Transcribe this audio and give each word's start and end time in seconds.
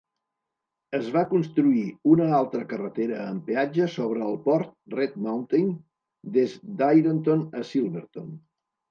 Es 0.99 1.09
va 1.15 1.21
construir 1.31 1.81
una 2.13 2.29
altra 2.37 2.61
carretera 2.71 3.19
amb 3.25 3.43
peatge 3.49 3.87
sobre 3.95 4.23
el 4.27 4.39
port 4.45 4.71
Red 4.95 5.19
Mountain, 5.27 5.67
des 6.39 6.57
d'Ironton 6.81 7.45
a 7.61 7.63
Silverton. 7.73 8.33